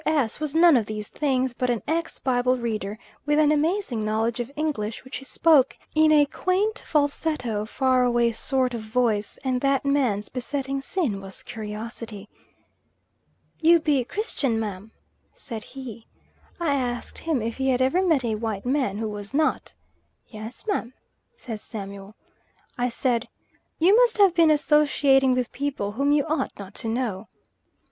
[0.03, 0.39] S.
[0.39, 4.49] was none of these things, but an ex Bible reader, with an amazing knowledge of
[4.55, 9.85] English, which he spoke in a quaint, falsetto, far away sort of voice, and that
[9.85, 12.27] man's besetting sin was curiosity.
[13.59, 14.79] "You be Christian, ma?"
[15.35, 16.07] said he.
[16.59, 19.71] I asked him if he had ever met a white man who was not.
[20.25, 20.85] "Yes, ma,"
[21.35, 22.15] says Samuel.
[22.75, 23.27] I said
[23.77, 27.27] "You must have been associating with people whom you ought not to know."